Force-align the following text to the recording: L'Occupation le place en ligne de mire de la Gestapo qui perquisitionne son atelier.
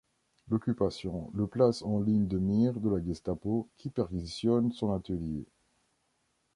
L'Occupation 0.49 1.29
le 1.35 1.45
place 1.45 1.83
en 1.83 1.99
ligne 1.99 2.25
de 2.27 2.39
mire 2.39 2.73
de 2.79 2.89
la 2.89 3.03
Gestapo 3.05 3.69
qui 3.77 3.91
perquisitionne 3.91 4.71
son 4.71 4.91
atelier. 4.95 5.45